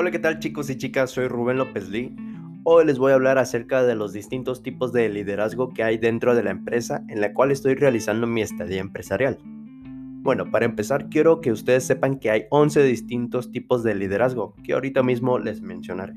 Hola, 0.00 0.10
¿qué 0.10 0.18
tal 0.18 0.38
chicos 0.38 0.70
y 0.70 0.78
chicas? 0.78 1.10
Soy 1.10 1.28
Rubén 1.28 1.58
López 1.58 1.90
Lee. 1.90 2.16
Hoy 2.64 2.86
les 2.86 2.98
voy 2.98 3.12
a 3.12 3.16
hablar 3.16 3.36
acerca 3.36 3.82
de 3.82 3.94
los 3.94 4.14
distintos 4.14 4.62
tipos 4.62 4.94
de 4.94 5.10
liderazgo 5.10 5.74
que 5.74 5.82
hay 5.82 5.98
dentro 5.98 6.34
de 6.34 6.42
la 6.42 6.52
empresa 6.52 7.04
en 7.10 7.20
la 7.20 7.34
cual 7.34 7.50
estoy 7.50 7.74
realizando 7.74 8.26
mi 8.26 8.40
estadía 8.40 8.80
empresarial. 8.80 9.36
Bueno, 9.44 10.50
para 10.50 10.64
empezar 10.64 11.10
quiero 11.10 11.42
que 11.42 11.52
ustedes 11.52 11.84
sepan 11.84 12.18
que 12.18 12.30
hay 12.30 12.44
11 12.48 12.82
distintos 12.82 13.52
tipos 13.52 13.82
de 13.82 13.94
liderazgo 13.94 14.54
que 14.64 14.72
ahorita 14.72 15.02
mismo 15.02 15.38
les 15.38 15.60
mencionaré. 15.60 16.14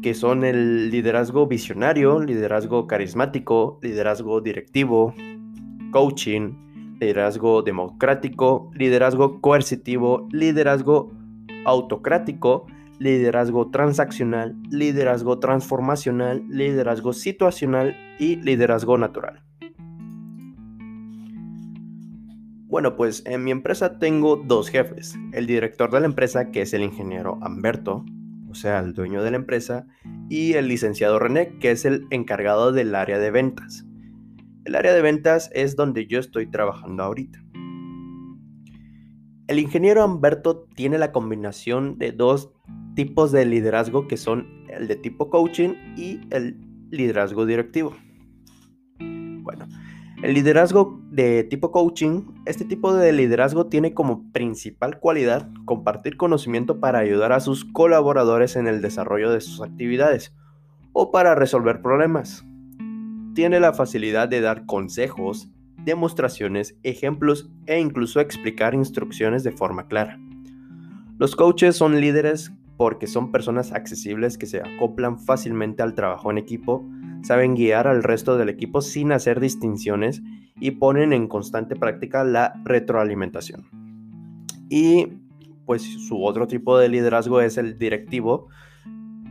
Que 0.00 0.14
son 0.14 0.44
el 0.44 0.90
liderazgo 0.90 1.46
visionario, 1.46 2.20
liderazgo 2.20 2.86
carismático, 2.86 3.78
liderazgo 3.82 4.40
directivo, 4.40 5.12
coaching, 5.90 6.54
liderazgo 6.98 7.60
democrático, 7.60 8.70
liderazgo 8.72 9.42
coercitivo, 9.42 10.26
liderazgo 10.32 11.12
autocrático, 11.64 12.66
liderazgo 12.98 13.70
transaccional, 13.70 14.56
liderazgo 14.70 15.38
transformacional, 15.38 16.44
liderazgo 16.48 17.12
situacional 17.12 17.96
y 18.18 18.36
liderazgo 18.36 18.98
natural. 18.98 19.42
Bueno, 22.66 22.96
pues 22.96 23.22
en 23.26 23.44
mi 23.44 23.52
empresa 23.52 24.00
tengo 24.00 24.34
dos 24.36 24.68
jefes. 24.68 25.16
El 25.32 25.46
director 25.46 25.92
de 25.92 26.00
la 26.00 26.06
empresa, 26.06 26.50
que 26.50 26.62
es 26.62 26.74
el 26.74 26.82
ingeniero 26.82 27.38
Amberto, 27.40 28.04
o 28.50 28.54
sea, 28.56 28.80
el 28.80 28.94
dueño 28.94 29.22
de 29.22 29.30
la 29.30 29.36
empresa, 29.36 29.86
y 30.28 30.54
el 30.54 30.66
licenciado 30.66 31.18
René, 31.18 31.58
que 31.60 31.70
es 31.70 31.84
el 31.84 32.06
encargado 32.10 32.72
del 32.72 32.94
área 32.94 33.18
de 33.18 33.30
ventas. 33.30 33.86
El 34.64 34.74
área 34.74 34.92
de 34.92 35.02
ventas 35.02 35.50
es 35.52 35.76
donde 35.76 36.06
yo 36.06 36.18
estoy 36.18 36.50
trabajando 36.50 37.02
ahorita. 37.02 37.43
El 39.46 39.58
ingeniero 39.58 40.02
Amberto 40.02 40.66
tiene 40.74 40.96
la 40.96 41.12
combinación 41.12 41.98
de 41.98 42.12
dos 42.12 42.50
tipos 42.94 43.30
de 43.30 43.44
liderazgo 43.44 44.08
que 44.08 44.16
son 44.16 44.64
el 44.68 44.88
de 44.88 44.96
tipo 44.96 45.28
coaching 45.28 45.74
y 45.96 46.20
el 46.30 46.56
liderazgo 46.90 47.44
directivo. 47.44 47.94
Bueno, 48.98 49.66
el 50.22 50.32
liderazgo 50.32 50.98
de 51.10 51.44
tipo 51.44 51.72
coaching, 51.72 52.22
este 52.46 52.64
tipo 52.64 52.94
de 52.94 53.12
liderazgo 53.12 53.66
tiene 53.66 53.92
como 53.92 54.32
principal 54.32 54.98
cualidad 54.98 55.50
compartir 55.66 56.16
conocimiento 56.16 56.80
para 56.80 57.00
ayudar 57.00 57.32
a 57.32 57.40
sus 57.40 57.66
colaboradores 57.66 58.56
en 58.56 58.66
el 58.66 58.80
desarrollo 58.80 59.30
de 59.30 59.42
sus 59.42 59.60
actividades 59.60 60.34
o 60.94 61.10
para 61.10 61.34
resolver 61.34 61.82
problemas. 61.82 62.46
Tiene 63.34 63.60
la 63.60 63.74
facilidad 63.74 64.26
de 64.28 64.40
dar 64.40 64.64
consejos, 64.64 65.50
demostraciones, 65.84 66.76
ejemplos 66.82 67.50
e 67.66 67.78
incluso 67.78 68.20
explicar 68.20 68.74
instrucciones 68.74 69.44
de 69.44 69.52
forma 69.52 69.86
clara. 69.86 70.18
Los 71.18 71.36
coaches 71.36 71.76
son 71.76 72.00
líderes 72.00 72.52
porque 72.76 73.06
son 73.06 73.30
personas 73.30 73.72
accesibles 73.72 74.36
que 74.36 74.46
se 74.46 74.60
acoplan 74.60 75.18
fácilmente 75.18 75.82
al 75.82 75.94
trabajo 75.94 76.30
en 76.30 76.38
equipo, 76.38 76.84
saben 77.22 77.54
guiar 77.54 77.86
al 77.86 78.02
resto 78.02 78.36
del 78.36 78.48
equipo 78.48 78.80
sin 78.80 79.12
hacer 79.12 79.40
distinciones 79.40 80.22
y 80.60 80.72
ponen 80.72 81.12
en 81.12 81.28
constante 81.28 81.76
práctica 81.76 82.24
la 82.24 82.54
retroalimentación. 82.64 83.66
Y 84.68 85.08
pues 85.66 85.82
su 85.82 86.24
otro 86.24 86.46
tipo 86.46 86.78
de 86.78 86.88
liderazgo 86.88 87.40
es 87.40 87.56
el 87.58 87.78
directivo, 87.78 88.48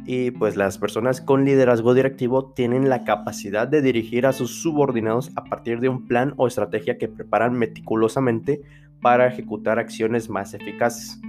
y 0.05 0.31
pues 0.31 0.55
las 0.57 0.77
personas 0.77 1.21
con 1.21 1.45
liderazgo 1.45 1.93
directivo 1.93 2.51
tienen 2.53 2.89
la 2.89 3.03
capacidad 3.03 3.67
de 3.67 3.81
dirigir 3.81 4.25
a 4.25 4.33
sus 4.33 4.61
subordinados 4.61 5.31
a 5.35 5.45
partir 5.45 5.79
de 5.79 5.89
un 5.89 6.05
plan 6.07 6.33
o 6.37 6.47
estrategia 6.47 6.97
que 6.97 7.07
preparan 7.07 7.53
meticulosamente 7.53 8.61
para 9.01 9.27
ejecutar 9.27 9.79
acciones 9.79 10.29
más 10.29 10.53
eficaces. 10.53 11.19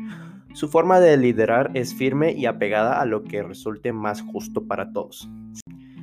Su 0.54 0.68
forma 0.68 1.00
de 1.00 1.16
liderar 1.16 1.70
es 1.74 1.94
firme 1.94 2.32
y 2.32 2.46
apegada 2.46 3.00
a 3.00 3.06
lo 3.06 3.24
que 3.24 3.42
resulte 3.42 3.92
más 3.92 4.22
justo 4.22 4.66
para 4.66 4.92
todos. 4.92 5.28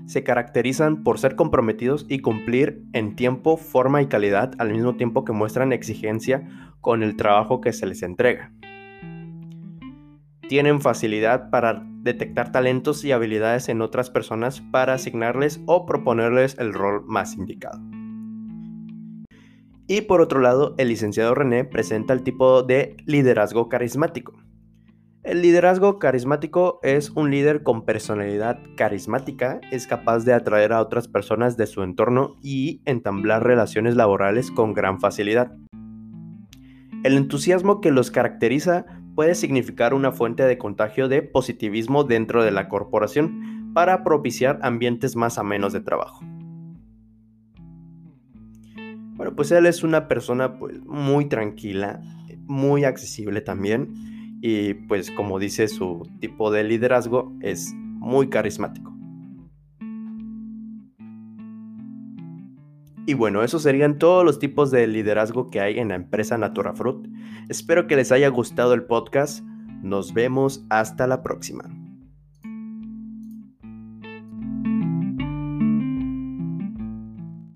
Se 0.05 0.23
caracterizan 0.23 1.03
por 1.03 1.19
ser 1.19 1.37
comprometidos 1.37 2.05
y 2.09 2.19
cumplir 2.19 2.83
en 2.91 3.15
tiempo, 3.15 3.55
forma 3.55 4.01
y 4.01 4.07
calidad 4.07 4.53
al 4.57 4.71
mismo 4.71 4.95
tiempo 4.95 5.23
que 5.23 5.31
muestran 5.31 5.71
exigencia 5.71 6.47
con 6.81 7.01
el 7.01 7.15
trabajo 7.15 7.61
que 7.61 7.71
se 7.71 7.85
les 7.85 8.03
entrega. 8.03 8.51
Tienen 10.49 10.81
facilidad 10.81 11.49
para 11.49 11.85
detectar 12.01 12.51
talentos 12.51 13.03
y 13.05 13.11
habilidades 13.11 13.69
en 13.69 13.81
otras 13.81 14.09
personas 14.09 14.61
para 14.71 14.93
asignarles 14.93 15.61
o 15.65 15.85
proponerles 15.85 16.57
el 16.59 16.73
rol 16.73 17.03
más 17.05 17.35
indicado. 17.35 17.79
Y 19.87 20.01
por 20.01 20.21
otro 20.21 20.39
lado, 20.39 20.73
el 20.77 20.87
licenciado 20.87 21.35
René 21.35 21.65
presenta 21.65 22.13
el 22.13 22.23
tipo 22.23 22.63
de 22.63 22.95
liderazgo 23.05 23.67
carismático. 23.67 24.33
El 25.23 25.41
liderazgo 25.43 25.99
carismático 25.99 26.79
es 26.81 27.11
un 27.11 27.29
líder 27.29 27.61
con 27.61 27.85
personalidad 27.85 28.59
carismática, 28.75 29.61
es 29.71 29.85
capaz 29.85 30.25
de 30.25 30.33
atraer 30.33 30.73
a 30.73 30.81
otras 30.81 31.07
personas 31.07 31.57
de 31.57 31.67
su 31.67 31.83
entorno 31.83 32.37
y 32.41 32.81
entablar 32.85 33.43
relaciones 33.43 33.95
laborales 33.95 34.49
con 34.49 34.73
gran 34.73 34.99
facilidad. 34.99 35.55
El 37.03 37.17
entusiasmo 37.17 37.81
que 37.81 37.91
los 37.91 38.11
caracteriza 38.11 38.85
puede 39.15 39.35
significar 39.35 39.93
una 39.93 40.11
fuente 40.11 40.43
de 40.43 40.57
contagio 40.57 41.07
de 41.07 41.21
positivismo 41.21 42.03
dentro 42.03 42.43
de 42.43 42.51
la 42.51 42.69
corporación 42.69 43.71
para 43.73 44.03
propiciar 44.03 44.59
ambientes 44.61 45.15
más 45.15 45.37
amenos 45.37 45.73
de 45.73 45.81
trabajo. 45.81 46.23
Bueno, 49.15 49.35
pues 49.35 49.51
él 49.51 49.65
es 49.65 49.83
una 49.83 50.07
persona 50.07 50.57
pues, 50.57 50.79
muy 50.85 51.25
tranquila, 51.25 52.01
muy 52.47 52.85
accesible 52.85 53.41
también 53.41 53.93
y 54.41 54.73
pues 54.73 55.11
como 55.11 55.37
dice 55.37 55.67
su 55.67 56.09
tipo 56.19 56.51
de 56.51 56.63
liderazgo 56.63 57.31
es 57.41 57.71
muy 57.75 58.29
carismático. 58.29 58.90
Y 63.05 63.15
bueno, 63.15 63.43
esos 63.43 63.63
serían 63.63 63.97
todos 63.97 64.23
los 64.23 64.39
tipos 64.39 64.69
de 64.69 64.85
liderazgo 64.87 65.49
que 65.49 65.59
hay 65.59 65.79
en 65.79 65.89
la 65.89 65.95
empresa 65.95 66.37
Natura 66.37 66.73
Fruit. 66.73 67.07
Espero 67.49 67.87
que 67.87 67.95
les 67.95 68.11
haya 68.11 68.29
gustado 68.29 68.73
el 68.73 68.83
podcast. 68.83 69.43
Nos 69.81 70.13
vemos 70.13 70.65
hasta 70.69 71.07
la 71.07 71.23
próxima. 71.23 71.80